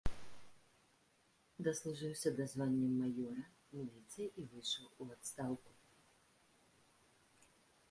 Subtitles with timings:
[1.67, 3.43] Даслужыўся да звання маёра
[3.75, 5.77] міліцыі і выйшаў у адстаўку.